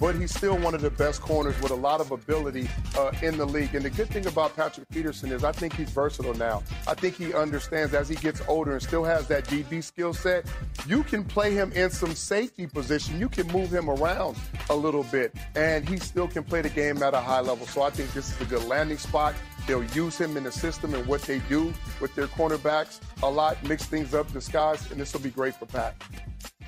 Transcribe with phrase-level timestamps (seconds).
[0.00, 3.36] but he's still one of the best corners with a lot of ability uh, in
[3.36, 3.74] the league.
[3.74, 6.62] And the good thing about Patrick Peterson is I think he's versatile now.
[6.88, 10.46] I think he understands as he gets older and still has that DB skill set.
[10.86, 13.20] You can play him in some safety position.
[13.20, 14.36] You can move him around
[14.70, 17.66] a little bit, and he still can play the game at a high level.
[17.66, 19.34] So I think this is a good landing spot.
[19.66, 23.62] They'll use him in the system and what they do with their cornerbacks a lot,
[23.64, 25.94] mix things up, disguise, and this will be great for Pat.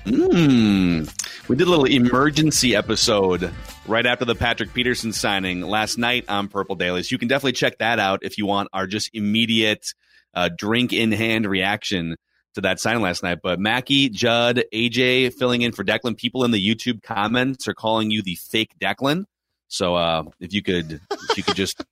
[0.05, 1.09] Mm.
[1.47, 3.51] We did a little emergency episode
[3.87, 7.11] right after the Patrick Peterson signing last night on Purple Dailies.
[7.11, 9.93] You can definitely check that out if you want our just immediate
[10.33, 12.15] uh, drink in hand reaction
[12.55, 13.39] to that signing last night.
[13.41, 16.17] But Mackey, Judd, AJ filling in for Declan.
[16.17, 19.25] People in the YouTube comments are calling you the fake Declan.
[19.67, 21.83] So uh, if you could, if you could just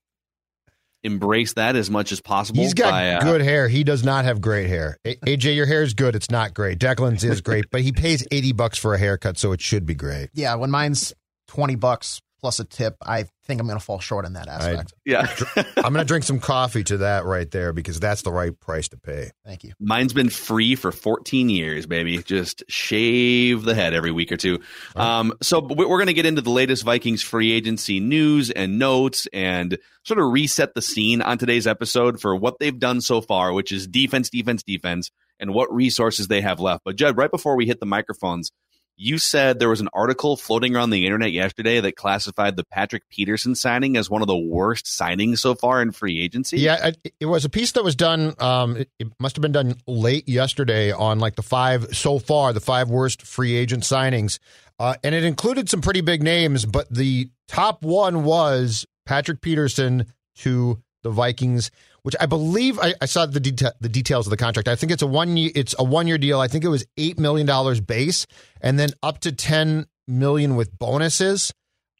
[1.03, 2.61] embrace that as much as possible.
[2.61, 3.67] He's got by, uh, good hair.
[3.67, 4.97] He does not have great hair.
[5.05, 6.15] A- AJ, your hair is good.
[6.15, 6.79] It's not great.
[6.79, 9.95] Declan's is great, but he pays 80 bucks for a haircut, so it should be
[9.95, 10.29] great.
[10.33, 11.13] Yeah, when mine's
[11.47, 14.93] 20 bucks plus a tip, I think I'm going to fall short in that aspect.
[15.05, 15.27] yeah.
[15.77, 18.89] I'm going to drink some coffee to that right there because that's the right price
[18.89, 19.31] to pay.
[19.45, 19.73] Thank you.
[19.79, 22.17] Mine's been free for 14 years, baby.
[22.23, 24.59] Just shave the head every week or two.
[24.95, 28.79] Um, so we- we're going to get into the latest Vikings free agency news and
[28.79, 33.21] notes and sort of reset the scene on today's episode for what they've done so
[33.21, 36.83] far, which is defense, defense, defense, and what resources they have left.
[36.85, 38.51] But Judd, right before we hit the microphones,
[38.97, 43.09] you said there was an article floating around the internet yesterday that classified the Patrick
[43.09, 46.59] Peterson signing as one of the worst signings so far in free agency.
[46.59, 48.35] Yeah, it, was a piece that was done.
[48.39, 52.53] Um, it, it must have been done late yesterday on like the five so far,
[52.53, 54.39] the five worst free agent signings,
[54.79, 56.65] uh, and it included some pretty big names.
[56.65, 60.05] But the top one was Patrick Peterson
[60.37, 61.71] to the Vikings,
[62.03, 64.67] which I believe I, I saw the deta- the details of the contract.
[64.67, 66.39] I think it's a one year it's a one year deal.
[66.39, 68.25] I think it was eight million dollars base,
[68.61, 71.53] and then up to ten million with bonuses.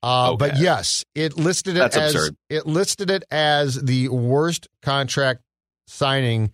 [0.04, 2.36] Uh, But yes, it listed it That's as absurd.
[2.50, 5.42] it listed it as the worst contract
[5.88, 6.52] signing.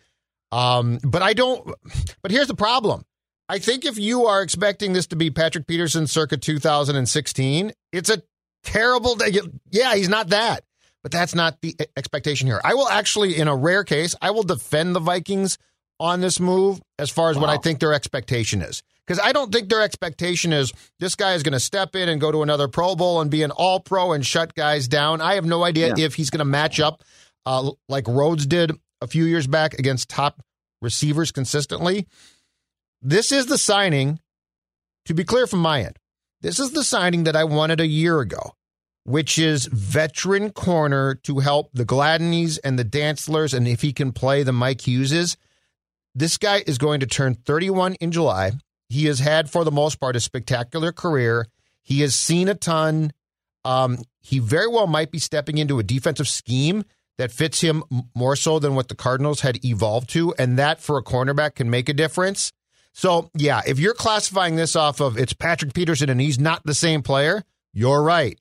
[0.52, 1.74] Um, but I don't.
[2.22, 3.04] But here's the problem.
[3.50, 8.22] I think if you are expecting this to be Patrick Peterson circa 2016, it's a
[8.64, 9.38] terrible day.
[9.72, 10.64] Yeah, he's not that,
[11.08, 12.60] but that's not the expectation here.
[12.66, 15.58] I will actually, in a rare case, I will defend the Vikings
[16.02, 18.84] on this move as far as what I think their expectation is.
[19.06, 22.20] Because I don't think their expectation is this guy is going to step in and
[22.20, 25.22] go to another Pro Bowl and be an All Pro and shut guys down.
[25.22, 26.04] I have no idea Yeah.
[26.08, 27.06] if he's going to match up
[27.46, 30.44] uh, like Rhodes did a few years back against top
[30.82, 32.06] receivers consistently.
[33.02, 34.20] This is the signing,
[35.06, 35.96] to be clear from my end,
[36.42, 38.56] this is the signing that I wanted a year ago,
[39.08, 44.12] which is veteran corner to help the Gladneys and the Dantzlers, and if he can
[44.12, 45.38] play the Mike Hugheses.
[46.14, 48.52] This guy is going to turn 31 in July.
[48.90, 51.48] He has had, for the most part, a spectacular career.
[51.82, 53.14] He has seen a ton.
[53.64, 56.84] Um, he very well might be stepping into a defensive scheme
[57.18, 57.84] that fits him
[58.14, 61.70] more so than what the Cardinals had evolved to, and that for a cornerback can
[61.70, 62.52] make a difference.
[62.92, 66.74] So, yeah, if you're classifying this off of it's Patrick Peterson and he's not the
[66.74, 68.38] same player, you're right.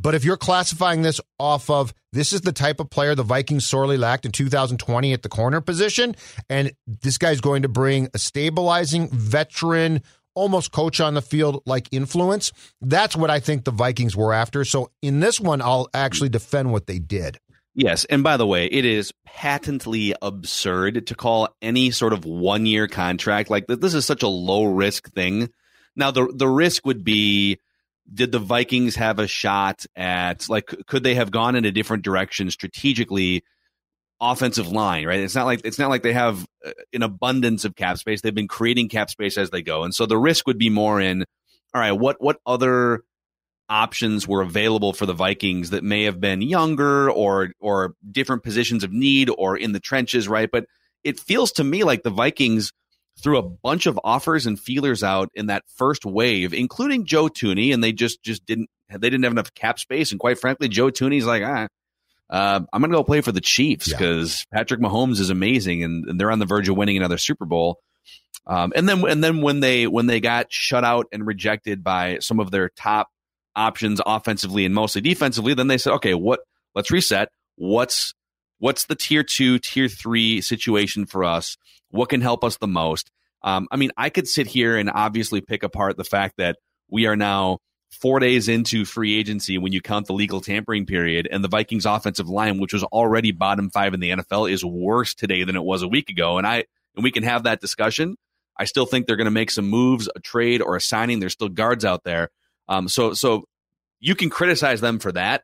[0.00, 3.66] But if you're classifying this off of this is the type of player the Vikings
[3.66, 6.16] sorely lacked in 2020 at the corner position,
[6.48, 10.02] and this guy's going to bring a stabilizing veteran,
[10.34, 12.50] almost coach on the field like influence,
[12.80, 14.64] that's what I think the Vikings were after.
[14.64, 17.38] So in this one, I'll actually defend what they did.
[17.74, 22.88] Yes, and by the way, it is patently absurd to call any sort of one-year
[22.88, 25.50] contract like this is such a low risk thing.
[25.94, 27.58] Now the the risk would be
[28.12, 32.04] did the Vikings have a shot at like could they have gone in a different
[32.04, 33.44] direction strategically
[34.20, 35.20] offensive line, right?
[35.20, 38.20] It's not like it's not like they have uh, an abundance of cap space.
[38.20, 39.84] They've been creating cap space as they go.
[39.84, 41.24] And so the risk would be more in
[41.72, 43.04] all right, what what other
[43.68, 48.84] options were available for the Vikings that may have been younger or or different positions
[48.84, 50.50] of need or in the trenches, right?
[50.50, 50.66] But
[51.04, 52.72] it feels to me like the Vikings
[53.22, 57.72] threw a bunch of offers and feelers out in that first wave, including Joe Thuney,
[57.72, 60.10] and they just just didn't they didn't have enough cap space.
[60.10, 61.68] And quite frankly, Joe Thuney's like, ah,
[62.30, 64.58] uh, I'm going to go play for the Chiefs because yeah.
[64.58, 67.80] Patrick Mahomes is amazing, and, and, they're on the verge of winning another Super Bowl.
[68.46, 72.18] Um, and then and then when they when they got shut out and rejected by
[72.20, 73.08] some of their top
[73.54, 76.40] options offensively and mostly defensively, then they said, okay, what?
[76.74, 77.28] Let's reset.
[77.56, 78.14] What's
[78.58, 81.56] what's the tier two, tier three situation for us?
[81.90, 83.10] What can help us the most?
[83.42, 86.56] Um, I mean, I could sit here and obviously pick apart the fact that
[86.88, 87.58] we are now
[87.90, 91.86] four days into free agency when you count the legal tampering period, and the Vikings
[91.86, 95.64] offensive line, which was already bottom five in the NFL, is worse today than it
[95.64, 96.38] was a week ago.
[96.38, 96.64] And I
[96.94, 98.16] and we can have that discussion.
[98.56, 101.18] I still think they're going to make some moves, a trade or a signing.
[101.18, 102.28] There's still guards out there.
[102.68, 103.44] Um, so so
[104.00, 105.42] you can criticize them for that,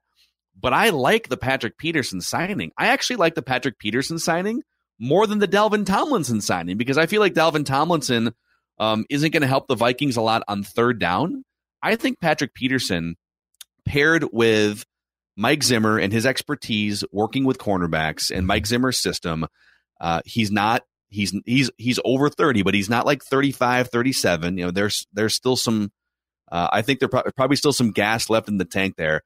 [0.58, 2.72] but I like the Patrick Peterson signing.
[2.78, 4.62] I actually like the Patrick Peterson signing
[4.98, 8.32] more than the Dalvin Tomlinson signing because I feel like Dalvin Tomlinson
[8.78, 11.44] um, isn't going to help the Vikings a lot on third down.
[11.82, 13.16] I think Patrick Peterson
[13.84, 14.84] paired with
[15.36, 19.46] Mike Zimmer and his expertise working with cornerbacks and Mike Zimmer's system,
[20.00, 24.64] uh, he's not he's he's he's over 30 but he's not like 35 37 you
[24.64, 25.90] know there's there's still some
[26.50, 29.22] uh, i think there's pro- probably still some gas left in the tank there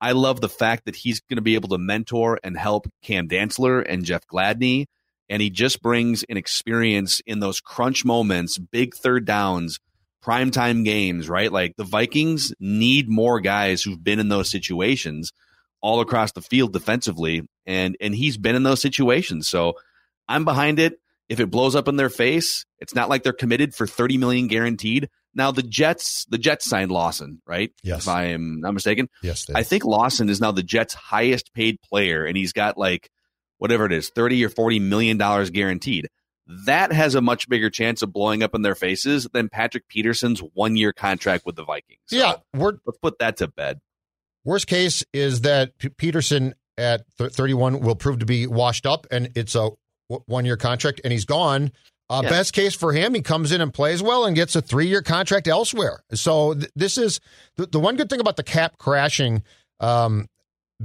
[0.00, 3.28] i love the fact that he's going to be able to mentor and help cam
[3.28, 4.86] dantzler and jeff gladney
[5.28, 9.78] and he just brings an experience in those crunch moments, big third downs,
[10.24, 11.52] primetime games, right?
[11.52, 15.32] Like the Vikings need more guys who've been in those situations
[15.80, 19.48] all across the field defensively, and and he's been in those situations.
[19.48, 19.74] So
[20.28, 20.94] I'm behind it.
[21.28, 24.46] If it blows up in their face, it's not like they're committed for 30 million
[24.46, 25.08] guaranteed.
[25.34, 27.72] Now the Jets, the Jets signed Lawson, right?
[27.82, 28.02] Yes.
[28.02, 29.08] If I am not mistaken.
[29.22, 29.46] Yes.
[29.54, 33.10] I think Lawson is now the Jets' highest paid player, and he's got like
[33.64, 36.06] whatever it is, 30 or 40 million dollars guaranteed.
[36.66, 40.40] That has a much bigger chance of blowing up in their faces than Patrick Peterson's
[40.40, 42.00] one year contract with the Vikings.
[42.04, 42.34] So yeah,
[42.84, 43.80] let's put that to bed.
[44.44, 49.06] Worst case is that P- Peterson at th- 31 will prove to be washed up
[49.10, 49.70] and it's a
[50.10, 51.72] w- one year contract and he's gone.
[52.10, 52.28] Uh, yeah.
[52.28, 55.00] Best case for him, he comes in and plays well and gets a three year
[55.00, 56.04] contract elsewhere.
[56.12, 57.18] So th- this is
[57.56, 59.42] the, the one good thing about the cap crashing
[59.80, 60.26] um,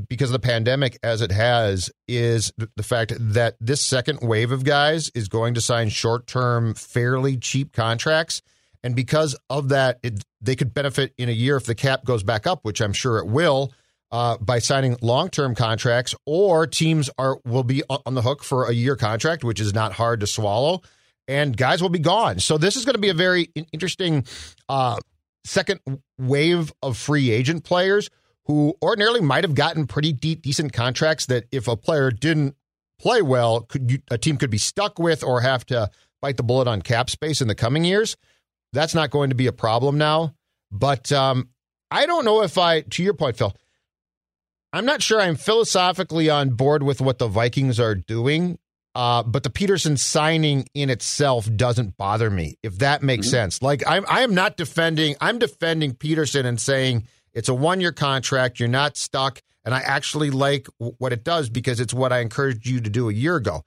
[0.07, 4.63] because of the pandemic as it has is the fact that this second wave of
[4.63, 8.41] guys is going to sign short term, fairly cheap contracts.
[8.83, 12.23] And because of that, it, they could benefit in a year if the cap goes
[12.23, 13.73] back up, which I'm sure it will,
[14.11, 18.69] uh, by signing long term contracts, or teams are will be on the hook for
[18.69, 20.81] a year contract, which is not hard to swallow,
[21.27, 22.39] and guys will be gone.
[22.39, 24.25] So this is going to be a very interesting
[24.67, 24.97] uh,
[25.43, 25.81] second
[26.17, 28.09] wave of free agent players
[28.49, 32.55] who ordinarily might have gotten pretty decent contracts that if a player didn't
[32.99, 35.87] play well, could a team could be stuck with or have to
[36.19, 38.17] bite the bullet on cap space in the coming years.
[38.73, 40.33] That's not going to be a problem now.
[40.71, 41.49] But um,
[41.91, 43.55] I don't know if I, to your point, Phil,
[44.73, 48.57] I'm not sure I'm philosophically on board with what the Vikings are doing.
[48.95, 53.33] Uh, but the Peterson signing in itself doesn't bother me, if that makes mm-hmm.
[53.33, 53.61] sense.
[53.61, 55.15] Like I'm, I am not defending.
[55.21, 58.59] I'm defending Peterson and saying it's a one year contract.
[58.59, 59.41] You're not stuck.
[59.65, 63.09] And I actually like what it does because it's what I encouraged you to do
[63.09, 63.63] a year ago.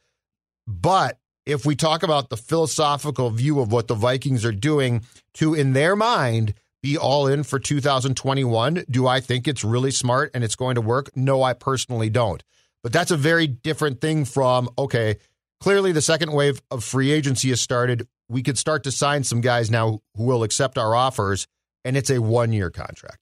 [0.66, 5.02] But if we talk about the philosophical view of what the Vikings are doing
[5.34, 10.30] to, in their mind, be all in for 2021, do I think it's really smart
[10.34, 11.10] and it's going to work?
[11.16, 12.42] No, I personally don't.
[12.82, 15.18] But that's a very different thing from, okay,
[15.60, 18.08] clearly the second wave of free agency has started.
[18.28, 21.46] We could start to sign some guys now who will accept our offers,
[21.84, 23.18] and it's a one year contract.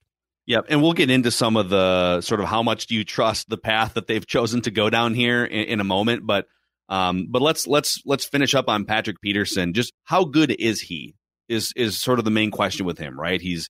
[0.47, 3.49] Yep, and we'll get into some of the sort of how much do you trust
[3.49, 6.47] the path that they've chosen to go down here in, in a moment, but
[6.89, 9.73] um, but let's let's let's finish up on Patrick Peterson.
[9.73, 11.15] Just how good is he?
[11.49, 13.41] Is is sort of the main question with him, right?
[13.41, 13.69] He's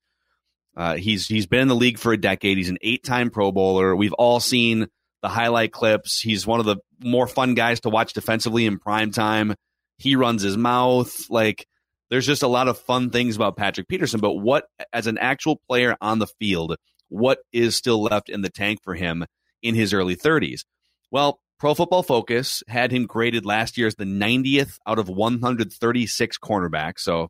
[0.76, 2.56] uh, he's he's been in the league for a decade.
[2.56, 3.94] He's an eight time Pro Bowler.
[3.94, 4.86] We've all seen
[5.20, 6.20] the highlight clips.
[6.20, 9.54] He's one of the more fun guys to watch defensively in prime time.
[9.98, 11.66] He runs his mouth like
[12.10, 14.20] there's just a lot of fun things about Patrick Peterson.
[14.20, 16.76] But what, as an actual player on the field,
[17.08, 19.24] what is still left in the tank for him
[19.62, 20.64] in his early 30s?
[21.10, 26.38] Well, Pro Football Focus had him graded last year as the 90th out of 136
[26.38, 27.00] cornerbacks.
[27.00, 27.28] So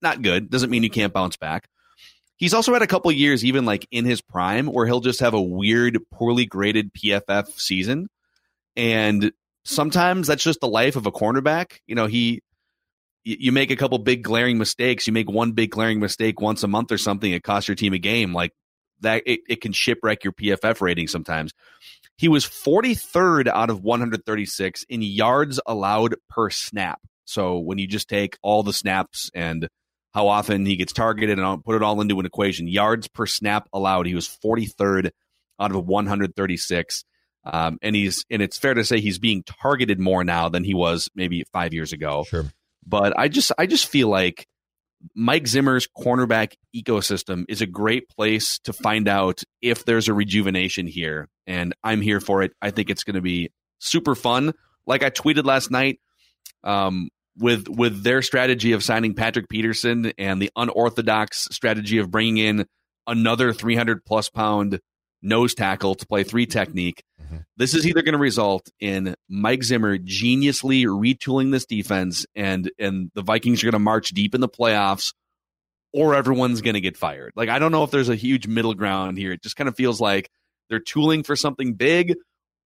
[0.00, 0.50] not good.
[0.50, 1.68] Doesn't mean you can't bounce back.
[2.36, 5.34] He's also had a couple years, even like in his prime, where he'll just have
[5.34, 8.08] a weird, poorly graded PFF season.
[8.74, 9.32] And
[9.64, 11.78] sometimes that's just the life of a cornerback.
[11.86, 12.42] You know, he,
[13.24, 15.06] you make a couple big glaring mistakes.
[15.06, 17.30] You make one big glaring mistake once a month or something.
[17.30, 18.32] It costs your team a game.
[18.32, 18.52] Like
[19.00, 21.52] that, it, it can shipwreck your PFF rating sometimes.
[22.16, 27.00] He was 43rd out of 136 in yards allowed per snap.
[27.24, 29.68] So when you just take all the snaps and
[30.12, 33.68] how often he gets targeted and put it all into an equation, yards per snap
[33.72, 35.10] allowed, he was 43rd
[35.58, 37.04] out of 136.
[37.44, 40.74] Um, and he's and it's fair to say he's being targeted more now than he
[40.74, 42.24] was maybe five years ago.
[42.28, 42.44] Sure.
[42.86, 44.46] But I just I just feel like
[45.14, 50.86] Mike Zimmer's cornerback ecosystem is a great place to find out if there's a rejuvenation
[50.86, 51.28] here.
[51.46, 52.52] And I'm here for it.
[52.62, 54.52] I think it's going to be super fun.
[54.86, 56.00] Like I tweeted last night,
[56.64, 57.08] um,
[57.38, 62.66] with with their strategy of signing Patrick Peterson and the unorthodox strategy of bringing in
[63.06, 64.80] another 300 plus pound
[65.22, 67.02] nose tackle to play three technique.
[67.32, 67.42] Mm-hmm.
[67.56, 73.10] This is either going to result in Mike Zimmer geniusly retooling this defense and and
[73.14, 75.12] the Vikings are going to march deep in the playoffs
[75.92, 77.32] or everyone's going to get fired.
[77.36, 79.32] Like I don't know if there's a huge middle ground here.
[79.32, 80.30] It just kind of feels like
[80.68, 82.14] they're tooling for something big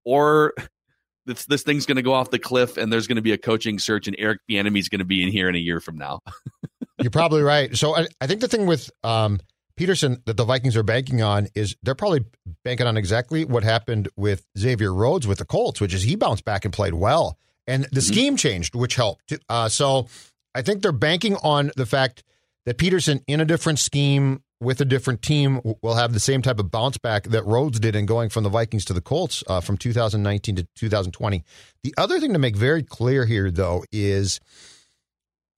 [0.04, 0.54] or
[1.26, 3.38] this this thing's going to go off the cliff and there's going to be a
[3.38, 5.96] coaching search and Eric Bieniemy is going to be in here in a year from
[5.96, 6.20] now.
[6.98, 7.76] You're probably right.
[7.76, 9.38] So I, I think the thing with um,
[9.76, 12.24] Peterson that the Vikings are banking on is they're probably
[12.64, 16.44] banking on exactly what happened with Xavier Rhodes with the Colts, which is he bounced
[16.44, 18.00] back and played well, and the mm-hmm.
[18.00, 19.32] scheme changed, which helped.
[19.48, 20.08] Uh, so
[20.54, 22.24] I think they're banking on the fact
[22.64, 26.58] that Peterson in a different scheme with a different team will have the same type
[26.58, 29.60] of bounce back that Rhodes did in going from the Vikings to the Colts uh,
[29.60, 31.44] from 2019 to 2020.
[31.82, 34.40] The other thing to make very clear here, though, is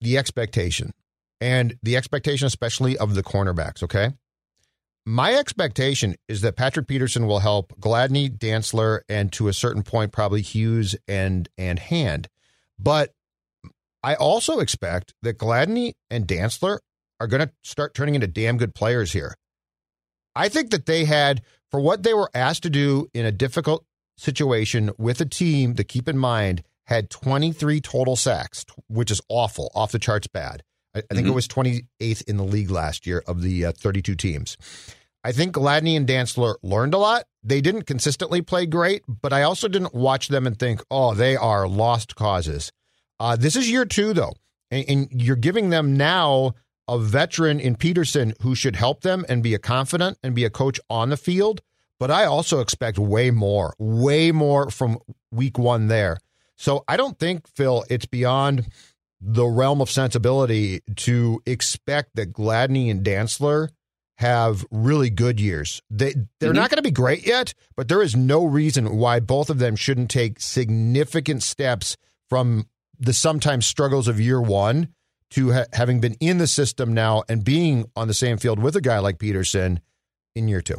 [0.01, 0.91] the expectation
[1.41, 3.83] and the expectation, especially of the cornerbacks.
[3.83, 4.11] Okay.
[5.05, 10.11] My expectation is that Patrick Peterson will help Gladney, Dantzler, and to a certain point,
[10.11, 12.27] probably Hughes and and Hand.
[12.77, 13.13] But
[14.03, 16.79] I also expect that Gladney and Dantzler
[17.19, 19.35] are going to start turning into damn good players here.
[20.35, 23.85] I think that they had, for what they were asked to do in a difficult
[24.17, 29.71] situation with a team that, keep in mind, had 23 total sacks, which is awful,
[29.75, 30.63] off the charts bad.
[30.95, 31.29] I, I think mm-hmm.
[31.29, 34.57] it was 28th in the league last year of the uh, 32 teams.
[35.23, 37.25] I think Gladney and Dantzler learned a lot.
[37.43, 41.35] They didn't consistently play great, but I also didn't watch them and think, oh, they
[41.35, 42.71] are lost causes.
[43.19, 44.33] Uh, this is year two, though,
[44.71, 46.53] and, and you're giving them now
[46.87, 50.49] a veteran in Peterson who should help them and be a confident and be a
[50.49, 51.61] coach on the field.
[51.99, 54.99] But I also expect way more, way more from
[55.31, 56.17] week one there.
[56.55, 58.67] So I don't think, Phil, it's beyond
[59.21, 63.69] the realm of sensibility to expect that Gladney and Dantzler
[64.17, 65.81] have really good years.
[65.89, 66.57] They they're mm-hmm.
[66.57, 69.75] not going to be great yet, but there is no reason why both of them
[69.75, 71.95] shouldn't take significant steps
[72.27, 72.67] from
[72.99, 74.89] the sometimes struggles of year 1
[75.31, 78.75] to ha- having been in the system now and being on the same field with
[78.75, 79.79] a guy like Peterson
[80.35, 80.75] in year 2.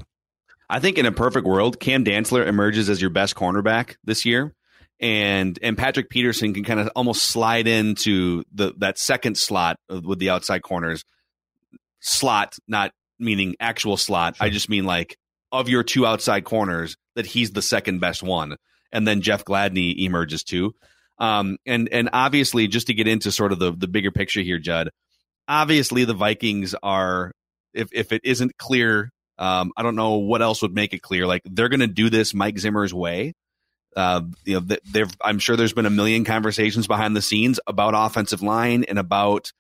[0.68, 4.54] I think in a perfect world, Cam Dantzler emerges as your best cornerback this year
[5.00, 10.19] and and Patrick Peterson can kind of almost slide into the that second slot with
[10.19, 11.04] the outside corners.
[12.00, 14.37] Slot, not meaning actual slot.
[14.37, 14.47] Sure.
[14.47, 15.16] I just mean like
[15.52, 18.57] of your two outside corners that he's the second best one,
[18.92, 20.75] and then Jeff Gladney emerges too.
[21.19, 24.59] Um, and and obviously, just to get into sort of the the bigger picture here,
[24.59, 24.90] Judd.
[25.49, 27.33] Obviously, the Vikings are
[27.73, 31.26] if if it isn't clear, um, I don't know what else would make it clear.
[31.26, 33.35] Like they're going to do this Mike Zimmer's way
[33.97, 35.06] uh, you know.
[35.23, 39.52] I'm sure there's been a million conversations behind the scenes about offensive line and about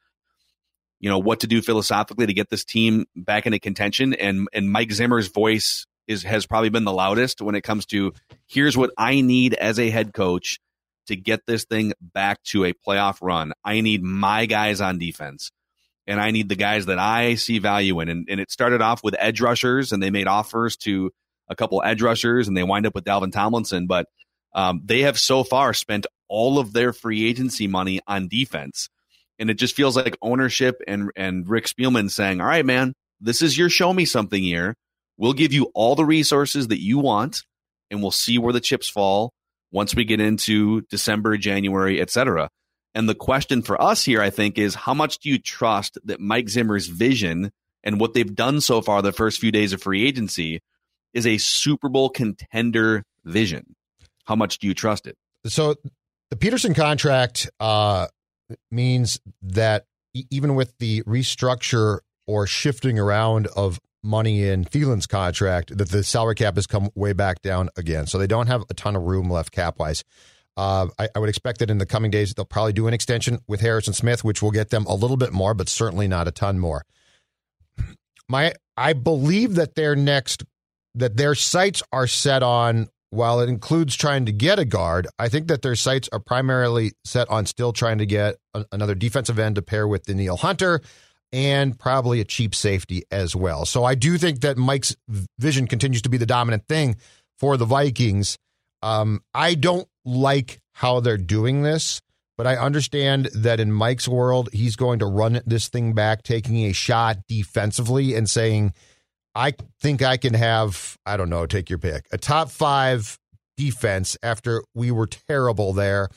[0.98, 4.14] you know what to do philosophically to get this team back into contention.
[4.14, 8.12] And and Mike Zimmer's voice is has probably been the loudest when it comes to
[8.46, 10.60] here's what I need as a head coach
[11.06, 13.52] to get this thing back to a playoff run.
[13.64, 15.50] I need my guys on defense.
[16.06, 18.08] And I need the guys that I see value in.
[18.08, 21.12] And, and it started off with edge rushers, and they made offers to
[21.50, 23.86] a couple edge rushers, and they wind up with Dalvin Tomlinson.
[23.86, 24.06] But
[24.54, 28.88] um, they have so far spent all of their free agency money on defense.
[29.38, 33.42] And it just feels like ownership and, and Rick Spielman saying, all right, man, this
[33.42, 34.74] is your show me something year.
[35.16, 37.42] We'll give you all the resources that you want,
[37.90, 39.32] and we'll see where the chips fall
[39.72, 42.48] once we get into December, January, etc.
[42.94, 46.20] And the question for us here, I think, is how much do you trust that
[46.20, 47.50] Mike Zimmer's vision
[47.84, 50.60] and what they've done so far the first few days of free agency
[51.14, 53.74] is a Super Bowl contender vision?
[54.24, 55.16] How much do you trust it?
[55.46, 55.74] So
[56.30, 58.06] the Peterson contract uh,
[58.70, 65.90] means that even with the restructure or shifting around of money in Thielen's contract that
[65.90, 68.06] the salary cap has come way back down again.
[68.06, 70.04] So they don't have a ton of room left cap wise.
[70.56, 73.38] Uh, I, I, would expect that in the coming days they'll probably do an extension
[73.46, 76.30] with Harrison Smith, which will get them a little bit more, but certainly not a
[76.30, 76.84] ton more.
[78.28, 80.44] My, I believe that their next,
[80.94, 82.88] that their sights are set on.
[83.12, 86.92] While it includes trying to get a guard, I think that their sights are primarily
[87.04, 90.80] set on still trying to get a, another defensive end to pair with Danielle Hunter
[91.32, 93.66] and probably a cheap safety as well.
[93.66, 94.94] So I do think that Mike's
[95.40, 96.98] vision continues to be the dominant thing
[97.36, 98.38] for the Vikings.
[98.80, 102.00] Um, I don't like how they're doing this,
[102.38, 106.58] but I understand that in Mike's world, he's going to run this thing back, taking
[106.66, 108.72] a shot defensively and saying,
[109.34, 113.18] I think I can have, I don't know, take your pick, a top five
[113.56, 116.08] defense after we were terrible there.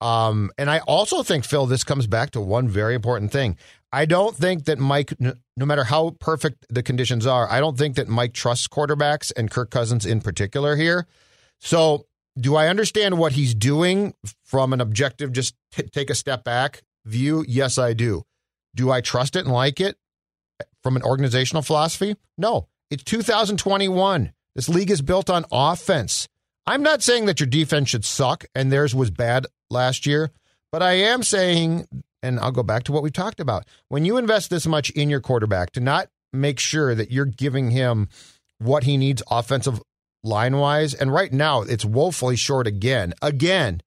[0.00, 3.56] Um, and I also think, Phil, this comes back to one very important thing.
[3.92, 5.34] I don't think that Mike, no
[5.66, 9.70] matter how perfect the conditions are, I don't think that Mike trusts quarterbacks and Kirk
[9.70, 11.06] Cousins in particular here.
[11.60, 12.06] So,
[12.38, 14.14] do I understand what he's doing
[14.44, 17.44] from an objective, just t- take a step back view?
[17.46, 18.22] Yes, I do.
[18.74, 19.96] Do I trust it and like it
[20.82, 22.16] from an organizational philosophy?
[22.38, 22.68] No.
[22.90, 24.32] It's 2021.
[24.54, 26.28] This league is built on offense.
[26.66, 30.30] I'm not saying that your defense should suck and theirs was bad last year,
[30.72, 31.86] but I am saying
[32.22, 33.66] and I'll go back to what we talked about.
[33.88, 37.70] When you invest this much in your quarterback to not make sure that you're giving
[37.70, 38.08] him
[38.58, 39.80] what he needs offensive
[40.22, 43.14] line wise, and right now it's woefully short again.
[43.22, 43.80] Again,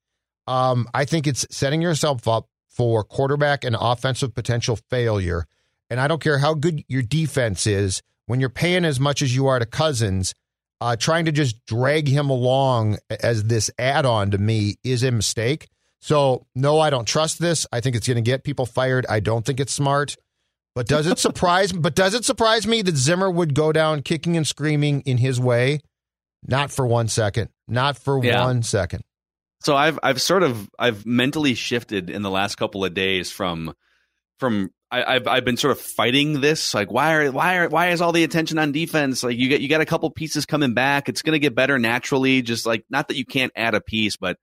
[0.48, 5.46] um, I think it's setting yourself up for quarterback and offensive potential failure.
[5.90, 9.36] And I don't care how good your defense is, when you're paying as much as
[9.36, 10.34] you are to Cousins,
[10.82, 15.12] uh, trying to just drag him along as this add on to me is a
[15.12, 15.68] mistake.
[16.02, 17.66] So, no, I don't trust this.
[17.72, 19.06] I think it's going to get people fired.
[19.08, 20.18] I don't think it's smart.
[20.76, 24.36] But does it surprise but does it surprise me that Zimmer would go down kicking
[24.36, 25.80] and screaming in his way?
[26.46, 27.50] Not for one second.
[27.68, 28.44] Not for yeah.
[28.44, 29.04] one second.
[29.62, 33.74] So I've I've sort of I've mentally shifted in the last couple of days from
[34.40, 37.90] from I, have I've been sort of fighting this like why are why are why
[37.90, 40.74] is all the attention on defense like you get you got a couple pieces coming
[40.74, 43.82] back it's going to get better naturally just like not that you can't add a
[43.82, 44.38] piece but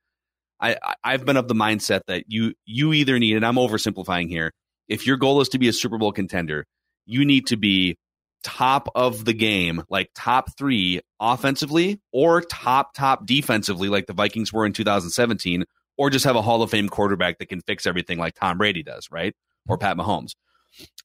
[0.61, 4.53] I, I've been of the mindset that you you either need, and I'm oversimplifying here.
[4.89, 6.67] If your goal is to be a Super Bowl contender,
[7.07, 7.97] you need to be
[8.43, 14.53] top of the game, like top three offensively, or top top defensively, like the Vikings
[14.53, 15.65] were in 2017,
[15.97, 18.83] or just have a Hall of Fame quarterback that can fix everything, like Tom Brady
[18.83, 19.35] does, right,
[19.69, 20.33] or Pat Mahomes.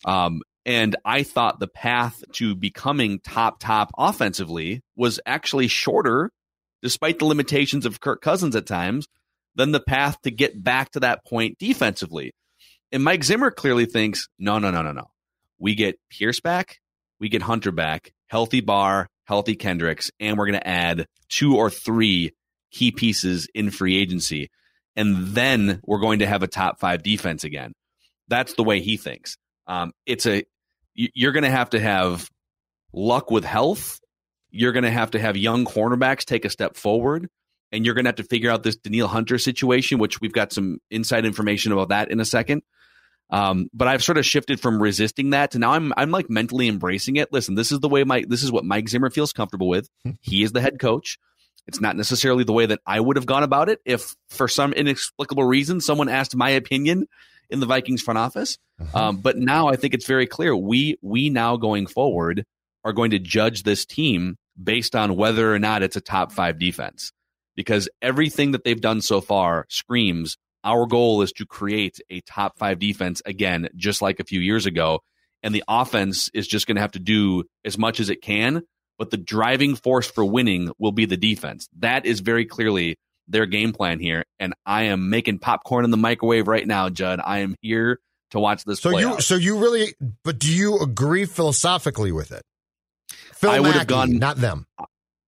[0.06, 6.32] Um, and I thought the path to becoming top top offensively was actually shorter,
[6.82, 9.08] despite the limitations of Kirk Cousins at times
[9.56, 12.34] than the path to get back to that point defensively.
[12.92, 15.08] And Mike Zimmer clearly thinks, no, no, no, no, no.
[15.60, 16.80] We get Pierce back,
[17.20, 21.70] we get Hunter back, healthy Barr, healthy Kendricks, and we're going to add two or
[21.70, 22.32] three
[22.72, 24.50] key pieces in free agency.
[24.96, 27.74] And then we're going to have a top five defense again.
[28.28, 29.38] That's the way he thinks.
[29.68, 30.44] Um, it's a,
[30.94, 32.30] you're going to have to have
[32.94, 34.00] luck with health.
[34.50, 37.30] You're going to have to have young cornerbacks take a step forward
[37.72, 40.54] and you're going to have to figure out this Danielle Hunter situation, which we've got
[40.54, 42.64] some inside information about that in a second.
[43.30, 46.68] Um, but I've sort of shifted from resisting that to now I'm I'm like mentally
[46.68, 47.34] embracing it.
[47.34, 49.90] Listen, this is the way Mike this is what Mike Zimmer feels comfortable with.
[50.22, 51.18] he is the head coach.
[51.68, 54.74] It's not necessarily the way that I would have gone about it if for some
[54.74, 57.08] inexplicable reason someone asked my opinion
[57.50, 58.58] in the Vikings front office.
[58.80, 59.00] Uh-huh.
[59.00, 62.46] Um, but now I think it's very clear we we now going forward
[62.84, 66.60] are going to judge this team based on whether or not it's a top five
[66.60, 67.12] defense
[67.56, 72.58] because everything that they've done so far screams our goal is to create a top
[72.58, 75.00] five defense again, just like a few years ago.
[75.44, 78.64] And the offense is just going to have to do as much as it can,
[78.98, 81.70] but the driving force for winning will be the defense.
[81.78, 84.26] That is very clearly their game plan here.
[84.40, 87.20] And I am making popcorn in the microwave right now, Judd.
[87.24, 88.00] I am here
[88.32, 88.80] to watch this.
[88.80, 89.24] So you, out.
[89.24, 92.44] so you really, but do you agree philosophically with it?
[93.34, 94.66] Phil I would have gone, not them.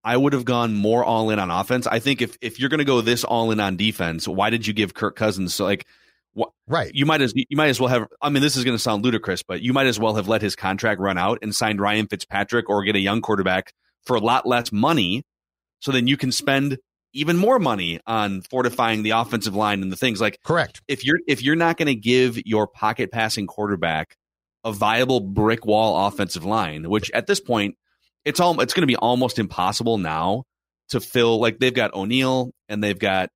[0.03, 1.85] I would have gone more all in on offense.
[1.85, 4.65] I think if if you're going to go this all in on defense, why did
[4.65, 5.85] you give Kirk Cousins so like
[6.37, 6.91] what, right?
[6.93, 8.07] You might as you might as well have.
[8.21, 10.41] I mean, this is going to sound ludicrous, but you might as well have let
[10.41, 13.73] his contract run out and signed Ryan Fitzpatrick or get a young quarterback
[14.05, 15.23] for a lot less money,
[15.79, 16.77] so then you can spend
[17.13, 20.81] even more money on fortifying the offensive line and the things like correct.
[20.87, 24.15] If you're if you're not going to give your pocket passing quarterback
[24.63, 27.75] a viable brick wall offensive line, which at this point
[28.25, 30.43] it's all it's going to be almost impossible now
[30.89, 31.39] to fill.
[31.39, 33.29] Like they've got O'Neill and they've got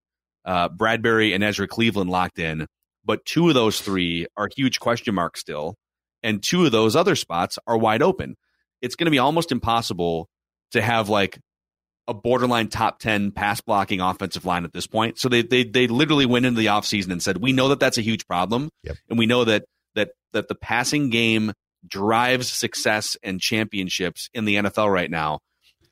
[0.46, 2.68] uh, Bradbury and Ezra Cleveland locked in,
[3.06, 5.76] but two of those three are huge question marks still.
[6.24, 8.36] and two of those other spots are wide open.
[8.82, 10.30] It's going to be almost impossible
[10.72, 11.40] to have like
[12.12, 15.18] a borderline top 10 pass blocking offensive line at this point.
[15.18, 17.98] So they they they literally went into the offseason and said, "We know that that's
[17.98, 18.98] a huge problem Yep.
[19.10, 21.54] and we know that that that the passing game
[21.88, 25.40] drives success and championships in the NFL right now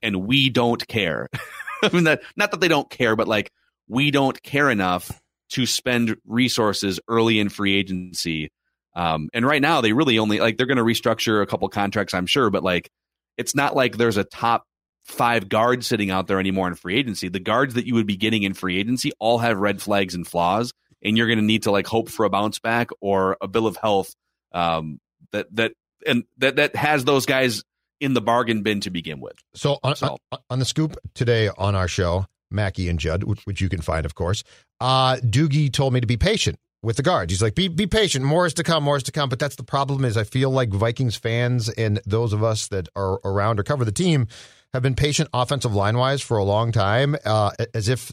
[0.02, 1.28] and we don't care."
[1.84, 3.50] I mean that not that they don't care, but like
[3.88, 5.20] we don't care enough
[5.52, 8.52] to spend resources early in free agency.
[8.96, 12.14] Um, and right now they really only like they're going to restructure a couple contracts,
[12.14, 12.90] I'm sure, but like
[13.38, 14.66] it's not like there's a top
[15.10, 17.28] five guards sitting out there anymore in free agency.
[17.30, 20.26] The guards that you would be getting in free agency all have red flags and
[20.26, 20.72] flaws,
[21.04, 23.68] and you're going to need to like hope for a bounce back or a bill
[23.68, 24.14] of health
[24.54, 25.00] um,
[25.32, 25.74] that that
[26.08, 27.64] and that that has those guys
[28.00, 29.36] in the bargain bin to begin with.
[29.56, 33.42] So on, So- on, on the scoop today on our show, Mackey and Judd, which,
[33.46, 34.44] which you can find, of course,
[34.80, 37.32] uh, Doogie told me to be patient with the guards.
[37.34, 38.24] He's like, be be patient.
[38.24, 38.84] More is to come.
[38.84, 39.28] More is to come.
[39.30, 40.06] But that's the problem.
[40.06, 43.84] Is I feel like Vikings fans and those of us that are around or cover
[43.84, 44.28] the team
[44.74, 48.12] have been patient offensive line wise for a long time, uh, as if.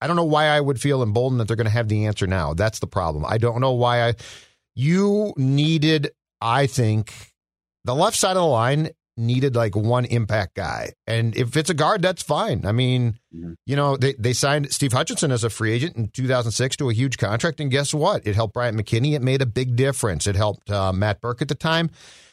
[0.00, 2.26] I don't know why I would feel emboldened that they're going to have the answer
[2.26, 2.52] now.
[2.52, 3.24] That's the problem.
[3.26, 4.14] I don't know why I.
[4.74, 6.10] You needed,
[6.42, 7.14] I think,
[7.84, 10.92] the left side of the line needed like one impact guy.
[11.06, 12.66] And if it's a guard, that's fine.
[12.66, 13.54] I mean, Mhm.
[13.64, 16.92] you know, they, they signed Steve Hutchinson as a free agent in 2006 to a
[16.92, 17.58] huge contract.
[17.58, 18.26] And guess what?
[18.26, 19.14] It helped Bryant McKinnie.
[19.14, 20.26] It made a big difference.
[20.26, 21.88] It helped uh, Matt Birk at the time.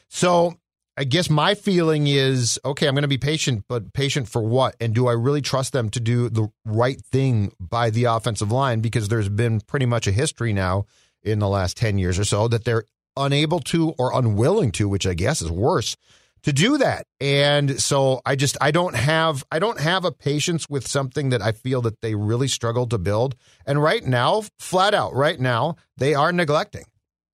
[0.09, 0.55] So
[0.95, 4.75] I guess my feeling is okay, I'm going to be patient, but patient for what?
[4.79, 8.79] And do I really trust them to do the right thing by the offensive line?
[8.81, 10.85] Because there's been pretty much a history now
[11.23, 12.83] in the last 10 years or so that they're
[13.17, 15.95] unable to or unwilling to, which I guess is worse,
[16.43, 17.07] to do that.
[17.19, 21.41] And so I just I don't have I don't have a patience with something that
[21.41, 23.35] I feel that they really struggle to build.
[23.65, 26.85] And right now, flat out, right now, they are neglecting.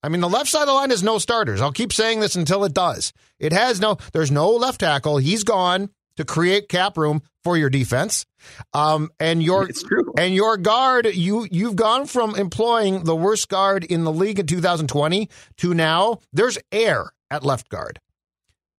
[0.01, 1.61] I mean, the left side of the line has no starters.
[1.61, 3.11] I'll keep saying this until it does.
[3.39, 5.17] It has no, there's no left tackle.
[5.17, 8.25] He's gone to create cap room for your defense.
[8.73, 10.13] Um, and your It's true.
[10.17, 14.45] and your guard, you you've gone from employing the worst guard in the league in
[14.45, 17.99] 2020 to now there's air at left guard.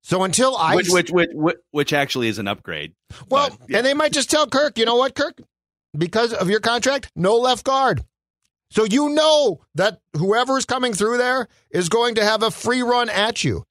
[0.02, 2.94] So until I which, which which which which actually is an upgrade.
[3.28, 3.76] well, But, yeah.
[3.78, 5.38] and they might just tell Kirk, you know what, Kirk?
[5.96, 8.02] Because of your contract, no left guard.
[8.70, 13.08] So you know that whoever's coming through there is going to have a free run
[13.08, 13.64] at you.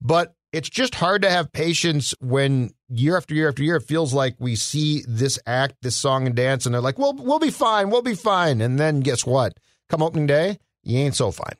[0.00, 4.14] But it's just hard to have patience when year after year after year it feels
[4.14, 7.50] like we see this act, this song and dance, and they're like, "Well, we'll be
[7.50, 9.58] fine, we'll be fine." And then guess what?
[9.88, 11.56] Come opening day, you ain't so fine.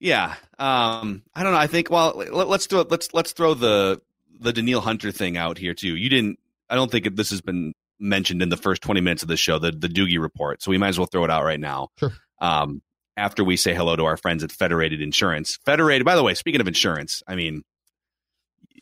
[0.00, 1.58] Yeah, um, I don't know.
[1.58, 4.00] I think well, let, let's throw let's let's throw the
[4.40, 5.96] the Danielle Hunter thing out here too.
[5.96, 6.38] You didn't.
[6.70, 9.58] I don't think this has been mentioned in the first twenty minutes of the show,
[9.58, 10.62] the the Doogie report.
[10.62, 11.88] So we might as well throw it out right now.
[11.98, 12.12] Sure.
[12.40, 12.82] Um,
[13.16, 15.58] after we say hello to our friends at Federated Insurance.
[15.64, 16.04] Federated.
[16.04, 17.62] By the way, speaking of insurance, I mean.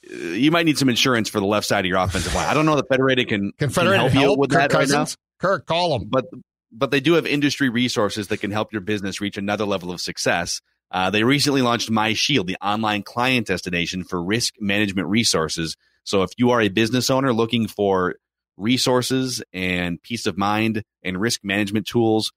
[0.08, 2.46] You might need some insurance for the left side of your offensive line.
[2.46, 5.06] I don't know that Federated can, Confederate can help, you with Kirk that right now
[5.40, 6.08] Kirk, call them.
[6.08, 6.26] but
[6.70, 10.00] but they do have industry resources that can help your business reach another level of
[10.00, 10.60] success.
[10.92, 15.76] Uh, they recently launched My Shield, the online client destination for risk management resources.
[16.04, 18.14] So if you are a business owner looking for
[18.56, 22.32] resources and peace of mind and risk management tools,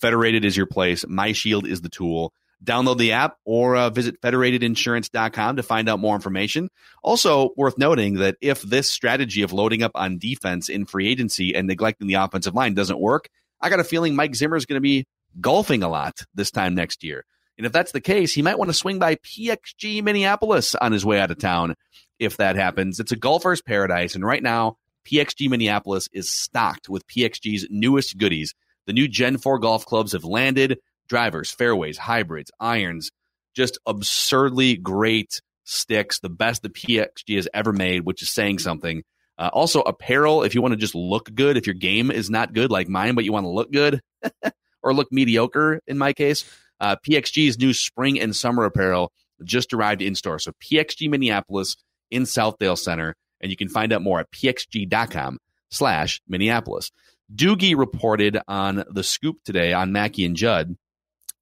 [0.00, 1.04] Federated is your place.
[1.06, 2.32] My Shield is the tool.
[2.64, 6.68] Download the app or uh, visit federatedinsurance.com to find out more information.
[7.02, 11.54] Also, worth noting that if this strategy of loading up on defense in free agency
[11.54, 13.28] and neglecting the offensive line doesn't work,
[13.60, 15.06] I got a feeling Mike Zimmer is going to be
[15.40, 17.24] golfing a lot this time next year.
[17.56, 21.04] And if that's the case, he might want to swing by PXG Minneapolis on his
[21.04, 21.76] way out of town
[22.18, 23.00] if that happens.
[23.00, 24.14] It's a golfer's paradise.
[24.14, 28.54] And right now, PXG Minneapolis is stocked with PXG's newest goodies.
[28.86, 33.10] The new Gen 4 golf clubs have landed drivers, fairways, hybrids, irons,
[33.54, 39.02] just absurdly great sticks, the best the PXG has ever made, which is saying something.
[39.38, 42.52] Uh, also, apparel, if you want to just look good, if your game is not
[42.52, 44.00] good like mine, but you want to look good
[44.82, 46.44] or look mediocre in my case,
[46.80, 49.12] uh, PXG's new spring and summer apparel
[49.44, 50.38] just arrived in store.
[50.38, 51.76] So PXG Minneapolis
[52.10, 55.38] in Southdale Center, and you can find out more at pxg.com
[55.70, 56.90] slash Minneapolis.
[57.34, 60.76] Doogie reported on the scoop today on Mackey and Judd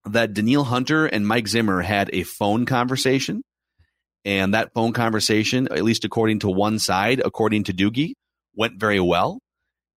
[0.04, 3.42] that Danielle Hunter and Mike Zimmer had a phone conversation.
[4.24, 8.12] And that phone conversation, at least according to one side, according to Doogie,
[8.54, 9.40] went very well.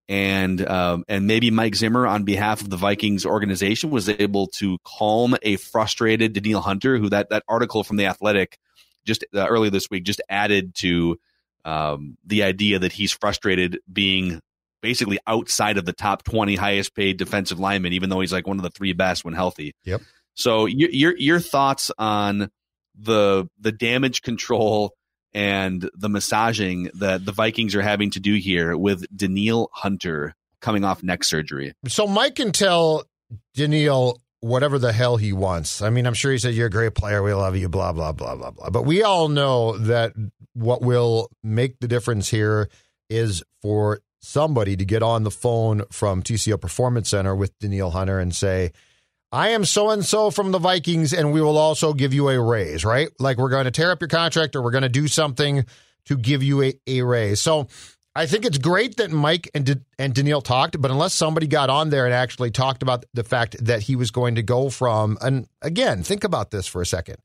[0.07, 4.77] And um, and maybe Mike Zimmer, on behalf of the Vikings organization, was able to
[4.85, 8.57] calm a frustrated Danielle Hunter, who that that article from the Athletic
[9.05, 11.17] just uh, earlier this week just added to
[11.65, 14.41] um, the idea that he's frustrated being
[14.81, 18.57] basically outside of the top 20 highest paid defensive linemen, even though he's like one
[18.57, 19.73] of the three best when healthy.
[19.85, 20.01] Yep.
[20.33, 22.49] So your your, your thoughts on
[22.95, 24.93] the the damage control
[25.33, 30.83] and the massaging that the Vikings are having to do here with Danielle Hunter coming
[30.83, 31.73] off neck surgery.
[31.87, 33.03] So Mike can tell
[33.55, 35.81] Danielle whatever the hell he wants.
[35.81, 37.23] I mean, I'm sure he said, You're a great player.
[37.23, 38.69] We love you, blah, blah, blah, blah, blah.
[38.69, 40.13] But we all know that
[40.53, 42.69] what will make the difference here
[43.09, 48.19] is for somebody to get on the phone from TCO Performance Center with Danielle Hunter
[48.19, 48.71] and say,
[49.31, 52.39] I am so and so from the Vikings, and we will also give you a
[52.39, 53.09] raise, right?
[53.17, 55.65] Like we're going to tear up your contract or we're going to do something
[56.05, 57.39] to give you a, a raise.
[57.39, 57.67] So
[58.15, 61.69] I think it's great that Mike and De- and Danielle talked, but unless somebody got
[61.69, 65.17] on there and actually talked about the fact that he was going to go from,
[65.21, 67.17] and again, think about this for a second.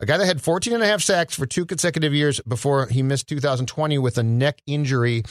[0.00, 3.02] A guy that had 14 and a half sacks for two consecutive years before he
[3.02, 5.22] missed 2020 with a neck injury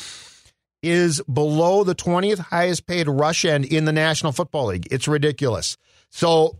[0.82, 4.88] is below the 20th highest paid rush end in the National Football League.
[4.90, 5.78] It's ridiculous.
[6.12, 6.60] So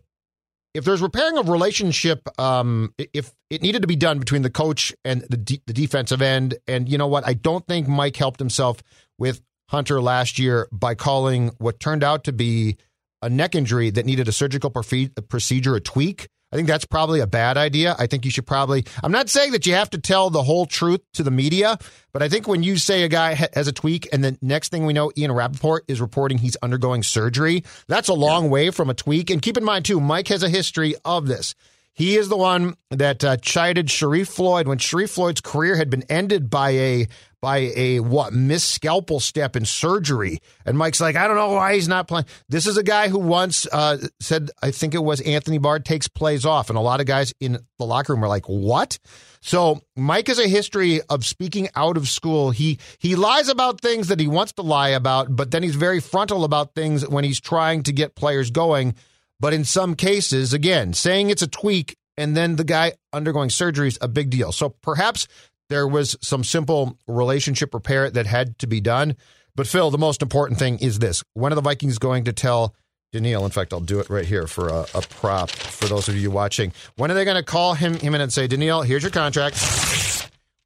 [0.74, 4.92] if there's repairing of relationship, um, if it needed to be done between the coach
[5.04, 8.40] and the, de- the defensive end, and you know what, I don't think Mike helped
[8.40, 8.82] himself
[9.16, 12.76] with Hunter last year by calling what turned out to be
[13.22, 16.28] a neck injury that needed a surgical procedure, a tweak.
[16.54, 17.96] I think that's probably a bad idea.
[17.98, 20.66] I think you should probably, I'm not saying that you have to tell the whole
[20.66, 21.76] truth to the media,
[22.12, 24.86] but I think when you say a guy has a tweak and the next thing
[24.86, 28.50] we know, Ian Rapoport is reporting he's undergoing surgery, that's a long yeah.
[28.50, 29.30] way from a tweak.
[29.30, 31.56] And keep in mind, too, Mike has a history of this.
[31.92, 36.04] He is the one that uh, chided Sharrif Floyd when Sharrif Floyd's career had been
[36.08, 37.08] ended by a
[37.44, 40.38] by a what missed scalpel step in surgery.
[40.64, 42.24] And Mike's like, I don't know why he's not playing.
[42.48, 46.08] This is a guy who once uh, said, I think it was Anthony Barr takes
[46.08, 48.98] plays off, and a lot of guys in the locker room are like, what?
[49.42, 52.50] So Mike has a history of speaking out of school.
[52.50, 56.00] He he lies about things that he wants to lie about, but then he's very
[56.00, 58.94] frontal about things when he's trying to get players going.
[59.38, 63.88] But in some cases, again, saying it's a tweak and then the guy undergoing surgery
[63.88, 64.50] is a big deal.
[64.50, 65.28] So perhaps
[65.74, 69.16] there was some simple relationship repair that had to be done.
[69.56, 72.76] But Phil, the most important thing is this: when are the Vikings going to tell
[73.12, 73.44] Danielle?
[73.44, 76.30] In fact, I'll do it right here for a, a prop for those of you
[76.30, 76.72] watching.
[76.94, 79.56] When are they going to call him him in and say, Danielle, here's your contract.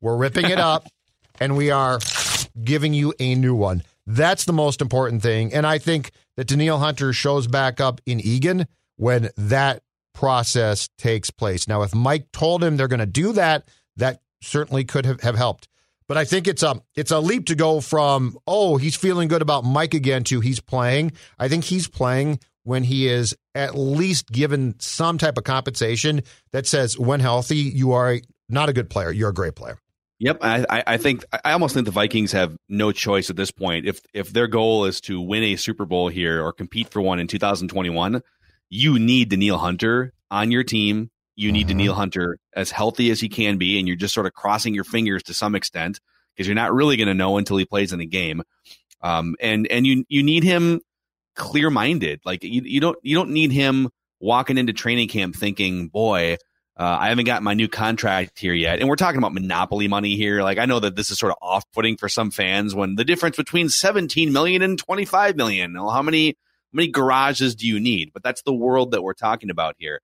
[0.02, 0.86] We're ripping it up,
[1.40, 1.98] and we are
[2.62, 3.82] giving you a new one.
[4.06, 5.54] That's the most important thing.
[5.54, 8.66] And I think that Danielle Hunter shows back up in Eagan
[8.96, 9.82] when that
[10.14, 11.66] process takes place.
[11.66, 15.36] Now, if Mike told him they're going to do that, that certainly could have, have
[15.36, 15.68] helped.
[16.06, 19.42] But I think it's a it's a leap to go from oh he's feeling good
[19.42, 21.12] about Mike again to he's playing.
[21.38, 26.22] I think he's playing when he is at least given some type of compensation
[26.52, 29.78] that says when healthy you are not a good player you're a great player.
[30.20, 33.86] Yep, I, I think I almost think the Vikings have no choice at this point.
[33.86, 37.20] If if their goal is to win a Super Bowl here or compete for one
[37.20, 38.22] in 2021,
[38.68, 41.10] you need Danielle Hunter on your team.
[41.38, 41.78] You need mm-hmm.
[41.78, 44.82] Danielle Hunter as healthy as he can be, and you're just sort of crossing your
[44.82, 46.00] fingers to some extent
[46.34, 48.42] because you're not really going to know until he plays in the game.
[49.02, 50.80] Um, and and you you need him
[51.36, 52.20] clear minded.
[52.24, 56.38] Like you, you don't you don't need him walking into training camp thinking, boy,
[56.76, 58.80] uh, I haven't got my new contract here yet.
[58.80, 60.42] And we're talking about monopoly money here.
[60.42, 63.04] Like I know that this is sort of off putting for some fans when the
[63.04, 65.74] difference between 17 million and 25 million.
[65.74, 66.34] Well, how many, how
[66.72, 68.10] many garages do you need?
[68.12, 70.00] But that's the world that we're talking about here.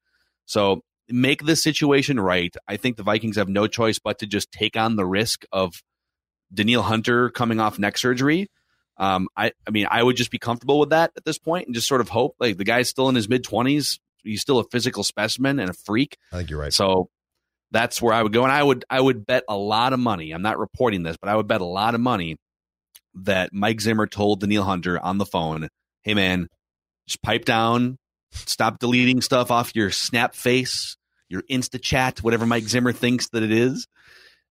[0.47, 2.55] So make this situation right.
[2.67, 5.83] I think the Vikings have no choice but to just take on the risk of
[6.53, 8.49] Danielle Hunter coming off neck surgery.
[8.97, 11.75] Um, I, I mean, I would just be comfortable with that at this point and
[11.75, 14.65] just sort of hope like the guy's still in his mid twenties he's still a
[14.65, 16.17] physical specimen and a freak.
[16.33, 16.73] I think you're right.
[16.73, 17.09] So
[17.71, 20.33] that's where I would go, and I would I would bet a lot of money.
[20.33, 22.37] I'm not reporting this, but I would bet a lot of money
[23.23, 25.69] that Mike Zimmer told Danielle Hunter on the phone,
[26.03, 26.49] "Hey man,
[27.07, 27.99] just pipe down,
[28.35, 30.97] stop deleting stuff off your Snap Face,
[31.29, 33.87] your Insta Chat, whatever Mike Zimmer thinks that it is."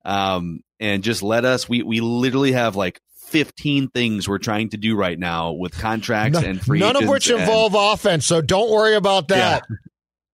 [0.05, 1.69] Um, and just let us.
[1.69, 6.39] We we literally have like 15 things we're trying to do right now with contracts
[6.39, 9.63] no, and free None of which involve and, offense, so don't worry about that.
[9.69, 9.75] Yeah.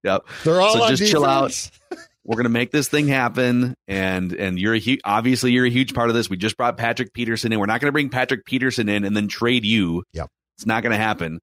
[0.01, 0.27] Yep.
[0.45, 1.11] They're all so just defense.
[1.11, 1.71] chill out.
[2.23, 5.93] We're gonna make this thing happen, and and you're a hu- obviously you're a huge
[5.93, 6.29] part of this.
[6.29, 7.59] We just brought Patrick Peterson in.
[7.59, 10.03] We're not gonna bring Patrick Peterson in and then trade you.
[10.13, 10.29] Yep.
[10.55, 11.41] It's not gonna happen.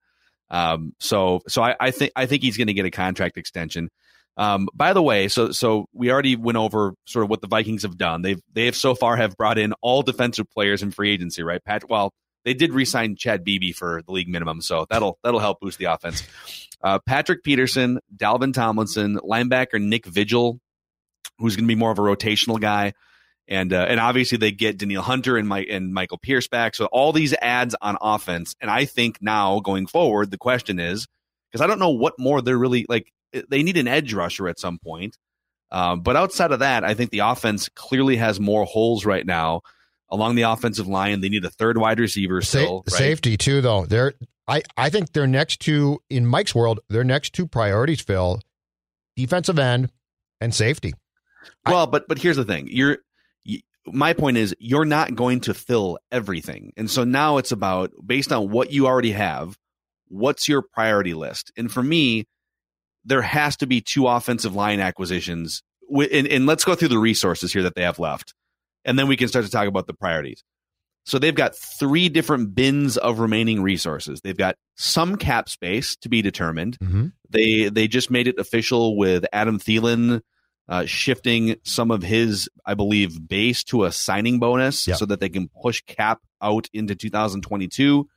[0.51, 0.93] Um.
[1.01, 3.91] So so I, I think I think he's gonna get a contract extension.
[4.39, 7.83] Um, by the way, so so we already went over sort of what the Vikings
[7.83, 8.23] have done.
[8.23, 11.65] They've they have so far have brought in all defensive players in free agency, right?
[11.65, 12.13] Pat, well,
[12.45, 15.87] they did re-sign Chad Beebe for the league minimum, so that'll that'll help boost the
[15.87, 16.23] offense.
[16.83, 20.61] Uh, Patrick Peterson, Dalvin Tomlinson, linebacker Nick Vigil,
[21.39, 22.93] who's going to be more of a rotational guy,
[23.49, 26.75] and uh, and obviously they get Danielle Hunter and Mike and Michael Pierce back.
[26.75, 31.07] So all these ads on offense, and I think now going forward, the question is
[31.51, 33.13] because I don't know what more they're really like
[33.49, 35.17] they need an edge rusher at some point.
[35.71, 39.63] Um, but outside of that, I think the offense clearly has more holes right now
[40.09, 41.21] along the offensive line.
[41.21, 42.85] They need a third wide receiver still.
[42.87, 42.99] Sa- right?
[42.99, 43.87] Safety too, though.
[43.87, 44.15] They're
[44.49, 48.41] I I think their next two in Mike's world, their next two priorities, Phil,
[49.17, 49.91] defensive end
[50.41, 50.95] and safety.
[51.65, 52.69] Well, I, but but here's the thing.
[52.71, 52.99] You're
[53.87, 56.73] my point is you're not going to fill everything.
[56.77, 59.57] And so now it's about based on what you already have,
[60.09, 61.53] what's your priority list?
[61.57, 62.27] And for me,
[63.05, 65.63] there has to be two offensive line acquisitions.
[65.91, 68.35] And, and let's go through the resources here that they have left.
[68.85, 70.43] And then we can start to talk about the priorities.
[71.05, 74.21] So they've got three different bins of remaining resources.
[74.23, 76.79] They've got some cap space to be determined.
[76.81, 77.07] Mm-hmm.
[77.31, 80.21] They they just made it official with Adam Thielen
[80.69, 84.97] uh, shifting some of his, I believe, base to a signing bonus yep.
[84.97, 88.09] so that they can push cap out into 2022.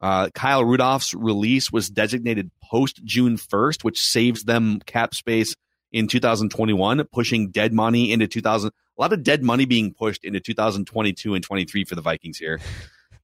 [0.00, 5.54] Uh, Kyle Rudolph's release was designated post June 1st, which saves them cap space
[5.92, 8.70] in 2021, pushing dead money into 2000.
[8.70, 12.60] A lot of dead money being pushed into 2022 and 23 for the Vikings here.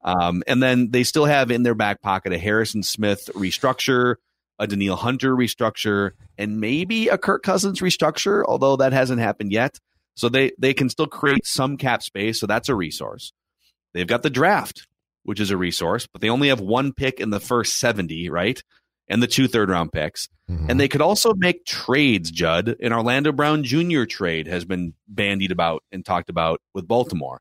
[0.02, 4.14] Um, and then they still have in their back pocket a Harrison Smith restructure,
[4.60, 9.80] a Danielle Hunter restructure, and maybe a Kirk Cousins restructure, although that hasn't happened yet.
[10.14, 13.32] So they they can still create some cap space, so that's a resource.
[13.94, 14.86] They've got the draft,
[15.24, 18.62] which is a resource, but they only have one pick in the first 70, right?
[19.08, 20.28] And the two third round picks.
[20.48, 20.66] Mm-hmm.
[20.70, 22.76] And they could also make trades, Judd.
[22.80, 24.04] An Orlando Brown Jr.
[24.04, 27.40] trade has been bandied about and talked about with Baltimore.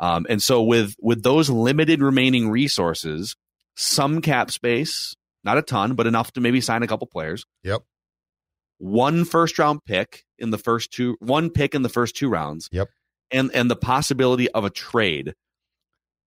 [0.00, 3.36] Um, and so with with those limited remaining resources,
[3.74, 5.16] some cap space,
[5.48, 7.46] not a ton, but enough to maybe sign a couple players.
[7.64, 7.80] Yep.
[8.76, 12.68] One first round pick in the first two, one pick in the first two rounds.
[12.70, 12.88] Yep.
[13.30, 15.34] And and the possibility of a trade.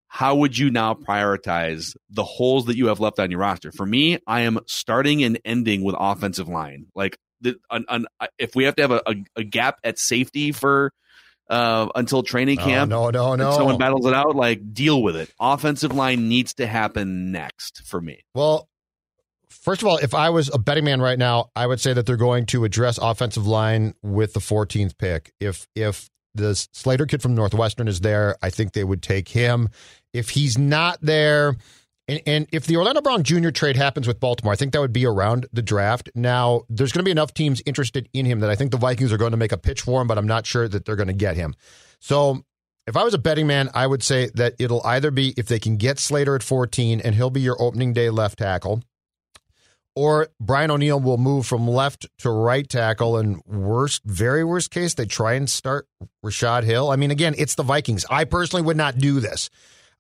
[0.08, 3.72] How would you now prioritize the holes that you have left on your roster?
[3.72, 6.88] For me, I am starting and ending with offensive line.
[6.94, 8.08] Like, the, an, an,
[8.38, 10.92] if we have to have a, a, a gap at safety for
[11.50, 12.90] uh, until training camp.
[12.90, 13.52] No, no, no.
[13.54, 14.36] Someone battles it out.
[14.36, 15.34] Like, deal with it.
[15.40, 18.26] Offensive line needs to happen next for me.
[18.36, 18.68] Well,
[19.52, 22.06] First of all, if I was a betting man right now, I would say that
[22.06, 25.34] they're going to address offensive line with the 14th pick.
[25.40, 29.70] If if the Slater kid from Northwestern is there, I think they would take him.
[30.14, 31.58] If he's not there,
[32.08, 33.52] and, and, if the Orlando Brown Jr.
[33.52, 36.10] trade happens with Baltimore, I think that would be around the draft.
[36.16, 39.14] Now, there's going to be enough teams interested in him that I think the Vikings
[39.14, 41.08] are going to make a pitch for him, but I'm not sure that they're going
[41.08, 41.56] to get him.
[42.00, 42.44] So,
[42.88, 45.60] if I was a betting man, I would say that it'll either be if they
[45.60, 48.82] can get Slater at 14 and he'll be your opening day left tackle,
[49.96, 53.18] or Brian O'Neill will move from left to right tackle.
[53.18, 55.88] And worst, very worst case, they try and start
[56.24, 56.90] Rashod Hill.
[56.90, 58.06] I mean, again, it's the Vikings.
[58.10, 59.50] I personally would not do this.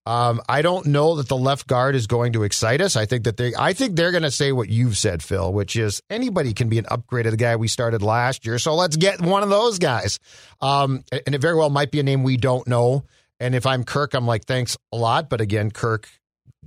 [0.06, 2.95] Um, I don't know that the left guard is going to excite us.
[2.95, 5.75] I think that they, I think they're going to say what you've said, Phil, which
[5.75, 8.58] is anybody can be an upgrade of the guy we started last year.
[8.58, 10.17] So let's get one of those guys.
[10.60, 13.04] Um, and it very well might be a name we don't know.
[13.39, 15.30] And if I'm Kirk, I'm like, thanks a lot.
[15.30, 16.10] But again, Kirk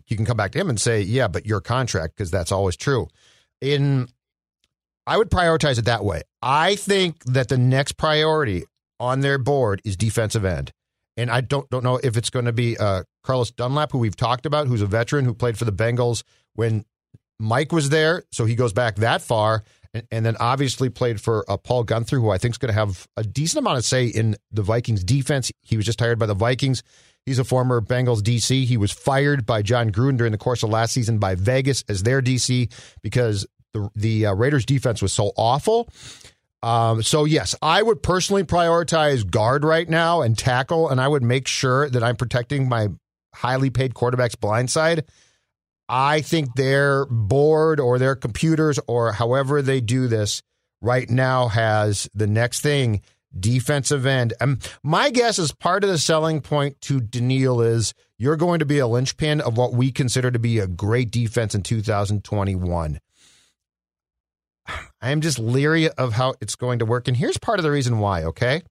[0.09, 2.77] you can come back to him and say, yeah, but your contract, because that's always
[2.77, 3.09] true.
[3.61, 4.09] In
[5.07, 6.23] I would prioritize it that way.
[6.41, 8.65] I think that the next priority
[8.99, 10.73] on their board is defensive end.
[11.17, 14.17] And I don't don't know if it's going to be uh, Carlos Dunlap, who we've
[14.17, 16.85] talked about, who's a veteran who played for the Bengals when
[17.39, 21.45] Mike was there, so he goes back that far, and, and then obviously played for
[21.49, 24.07] uh, Paul Guenther, who I think is going to have a decent amount of say
[24.07, 25.53] in the Vikings defense.
[25.63, 26.83] He was just hired by the Vikings.
[27.27, 28.65] He's a former Bengals DC.
[28.65, 32.03] He was fired by Jon Gruden during the course of last season by Vegas as
[32.03, 32.71] their DC
[33.03, 35.89] because the the uh, Raiders defense was so awful.
[36.63, 41.23] Um, so yes, I would personally prioritize guard right now and tackle, and I would
[41.23, 42.89] make sure that I'm protecting my
[43.35, 45.05] highly paid quarterback's blindside.
[45.89, 50.43] I think their board or their computers or however they do this
[50.81, 53.01] right now has the next thing
[53.39, 54.33] defensive end.
[54.41, 58.65] Um, my guess is part of the selling point to Danielle is you're going to
[58.65, 63.01] be a linchpin of what we consider to be a great defense in 2021.
[64.69, 67.09] I am just leery of how it's going to work.
[67.09, 68.63] And here's part of the reason why, okay?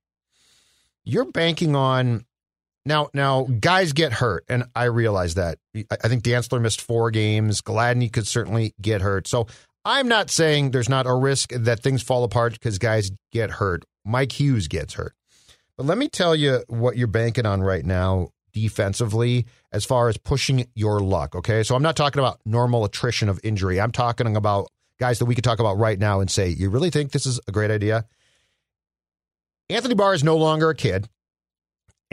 [1.06, 2.26] You're banking on
[2.86, 5.58] now now guys get hurt, and I realize that.
[5.76, 7.62] I think Dantzler missed four games.
[7.62, 9.28] Gladney could certainly get hurt.
[9.28, 9.48] So
[9.86, 13.84] I'm not saying there's not a risk that things fall apart because guys get hurt.
[14.06, 15.14] Mike Hughes gets hurt.
[15.78, 20.18] But let me tell you what you're banking on right now defensively as far as
[20.18, 21.36] pushing your luck.
[21.36, 21.64] Okay.
[21.64, 23.82] So I'm not talking about normal attrition of injury.
[23.82, 24.68] I'm talking about
[25.00, 27.40] guys that we could talk about right now and say, you really think this is
[27.48, 28.06] a great idea?
[29.70, 31.10] Anthony Barr is no longer a kid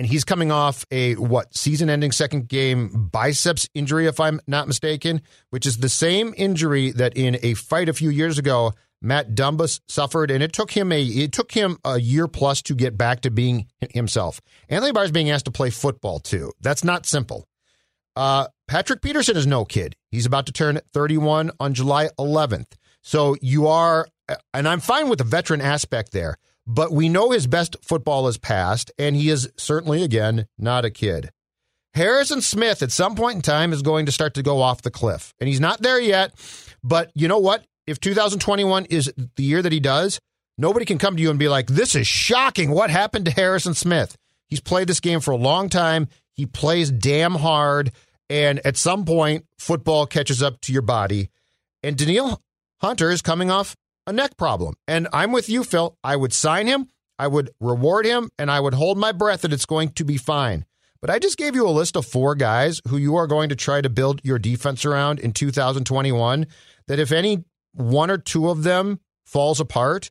[0.01, 5.20] and he's coming off a what season-ending second game biceps injury, if I'm not mistaken,
[5.51, 8.72] which is the same injury that in a fight a few years ago
[9.03, 12.74] Matt Dumbus suffered, and it took him a it took him a year plus to
[12.74, 14.40] get back to being himself.
[14.70, 16.51] Anthony Barr is being asked to play football too.
[16.62, 17.46] That's not simple.
[18.16, 19.96] Uh, Patrick Peterson is no kid.
[20.11, 22.72] He's about to turn 31 on July 11th.
[23.03, 24.09] So you are,
[24.55, 26.38] and I'm fine with the veteran aspect there,
[26.72, 30.90] but we know his best football is past, and he is certainly, again, not a
[30.90, 31.30] kid.
[31.94, 34.90] Harrison Smith at some point in time is going to start to go off the
[34.90, 36.32] cliff, and he's not there yet.
[36.84, 37.64] But you know what?
[37.88, 40.20] If 2021 is the year that he does,
[40.56, 42.70] nobody can come to you and be like, this is shocking.
[42.70, 44.16] What happened to Harrison Smith?
[44.46, 46.06] He's played this game for a long time.
[46.34, 47.90] He plays damn hard.
[48.28, 51.30] And at some point, football catches up to your body.
[51.82, 52.40] And Danielle
[52.80, 53.74] Hunter is coming off
[54.11, 54.74] a neck problem.
[54.86, 55.96] And I'm with you, Phil.
[56.04, 56.88] I would sign him,
[57.18, 60.16] I would reward him, and I would hold my breath that it's going to be
[60.16, 60.66] fine.
[61.00, 63.56] But I just gave you a list of four guys who you are going to
[63.56, 66.46] try to build your defense around in 2021.
[66.88, 70.11] That if any one or two of them falls apart,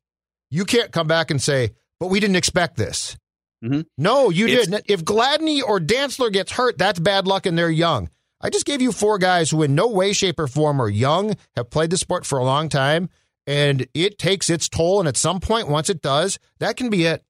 [0.50, 3.18] you can't come back and say, but we didn't expect this.
[3.64, 3.82] Mm-hmm.
[3.98, 4.86] No, you it's, didn't.
[4.88, 8.10] If Gladney or Dantzler gets hurt, that's bad luck and they're young.
[8.42, 11.36] I just gave you four guys who, in no way, shape, or form, are young,
[11.58, 13.10] have played the sport for a long time,
[13.50, 15.00] and it takes its toll.
[15.00, 17.24] And at some point, once it does, that can be it.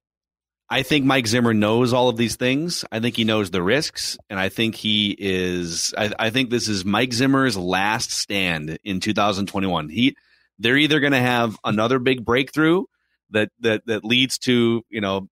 [0.69, 2.83] I think Mike Zimmer knows all of these things.
[2.91, 5.93] I think he knows the risks, and I think he is.
[5.97, 9.89] I, I think this is Mike Zimmer's last stand in 2021.
[9.89, 10.15] He,
[10.59, 12.83] they're either going to have another big breakthrough
[13.31, 15.27] that that that leads to you know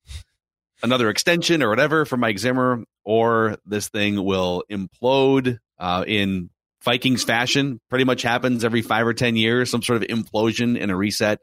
[0.82, 6.50] another extension or whatever for Mike Zimmer, or this thing will implode uh, in
[6.84, 7.80] Vikings fashion.
[7.90, 11.40] Pretty much happens every five or ten years, some sort of implosion and a reset.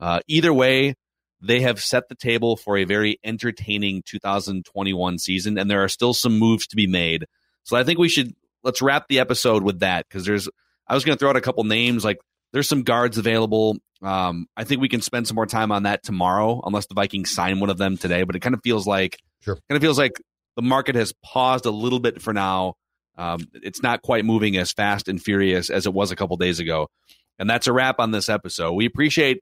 [0.00, 0.94] Uh, either way,
[1.40, 6.14] they have set the table for a very entertaining 2021 season, and there are still
[6.14, 7.26] some moves to be made.
[7.64, 10.48] So I think we should let's wrap the episode with that because there's.
[10.86, 12.18] I was going to throw out a couple names like
[12.52, 13.78] there's some guards available.
[14.02, 17.30] Um, I think we can spend some more time on that tomorrow, unless the Vikings
[17.30, 18.22] sign one of them today.
[18.22, 19.54] But it kind of feels like sure.
[19.54, 20.20] kind of feels like
[20.56, 22.74] the market has paused a little bit for now.
[23.16, 26.60] Um, it's not quite moving as fast and furious as it was a couple days
[26.60, 26.88] ago.
[27.38, 28.72] And that's a wrap on this episode.
[28.72, 29.40] We appreciate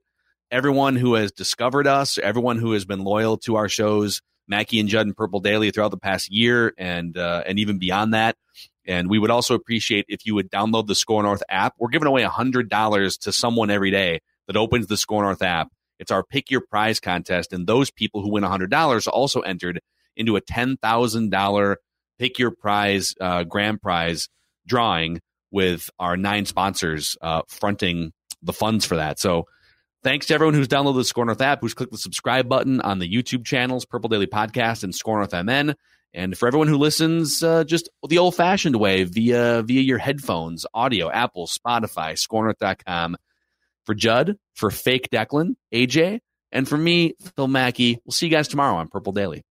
[0.51, 4.89] everyone who has discovered us, everyone who has been loyal to our shows, Mackey and
[4.89, 8.37] Judd and Purple Daily throughout the past year and uh, and even beyond that.
[8.85, 11.75] And we would also appreciate if you would download the SKOR North app.
[11.79, 15.69] We're giving away $100 to someone every day that opens the SKOR North app.
[15.99, 17.53] It's our pick your prize contest.
[17.53, 19.81] And those people who win $100 also entered
[20.17, 21.77] into a $10,000
[22.19, 24.29] pick your prize uh, grand prize
[24.67, 29.19] drawing with our nine sponsors uh, fronting the funds for that.
[29.19, 29.47] So
[30.03, 32.99] thanks to everyone who's downloaded the SKOR North app, who's clicked the subscribe button on
[32.99, 35.75] the YouTube channels, Purple Daily Podcast and SKOR North MN.
[36.15, 40.67] And for everyone who listens uh, just the old fashioned way via via your headphones,
[40.75, 43.17] audio, Apple, Spotify, skornorth.com.
[43.85, 46.21] For Judd, for fake Declan, AJ,
[46.53, 49.43] and for me, Phil Mackey, we'll see you guys tomorrow on Purple Daily.